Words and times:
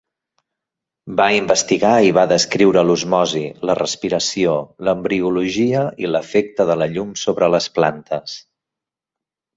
Va 1.19 1.27
investigar 1.39 1.91
i 2.05 2.09
va 2.17 2.23
descriure 2.31 2.83
l'osmosi, 2.87 3.43
la 3.71 3.75
respiració, 3.81 4.55
l'embriologia 4.89 5.85
i 6.07 6.11
l'efecte 6.15 6.69
de 6.71 6.79
la 6.83 6.89
llum 6.95 7.13
sobre 7.29 7.55
les 7.59 7.69
plantes. 7.77 8.39